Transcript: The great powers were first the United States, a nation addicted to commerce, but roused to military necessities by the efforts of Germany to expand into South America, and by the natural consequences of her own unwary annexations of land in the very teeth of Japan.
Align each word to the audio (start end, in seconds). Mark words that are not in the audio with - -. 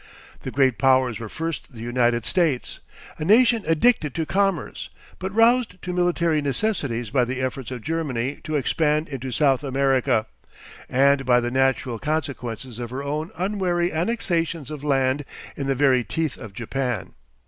The 0.39 0.49
great 0.49 0.79
powers 0.79 1.19
were 1.19 1.29
first 1.29 1.73
the 1.75 1.79
United 1.79 2.25
States, 2.25 2.79
a 3.19 3.23
nation 3.23 3.61
addicted 3.67 4.15
to 4.15 4.25
commerce, 4.25 4.89
but 5.19 5.31
roused 5.31 5.79
to 5.83 5.93
military 5.93 6.41
necessities 6.41 7.11
by 7.11 7.23
the 7.23 7.39
efforts 7.39 7.69
of 7.69 7.83
Germany 7.83 8.39
to 8.45 8.55
expand 8.55 9.09
into 9.09 9.29
South 9.29 9.63
America, 9.63 10.25
and 10.89 11.23
by 11.23 11.39
the 11.39 11.51
natural 11.51 11.99
consequences 11.99 12.79
of 12.79 12.89
her 12.89 13.03
own 13.03 13.29
unwary 13.37 13.91
annexations 13.93 14.71
of 14.71 14.83
land 14.83 15.23
in 15.55 15.67
the 15.67 15.75
very 15.75 16.03
teeth 16.03 16.35
of 16.35 16.53
Japan. 16.53 17.13